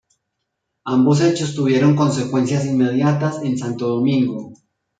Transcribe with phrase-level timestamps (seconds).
[0.85, 4.51] Ambos hechos tuvieron consecuencias inmediatas en Santo Domingo.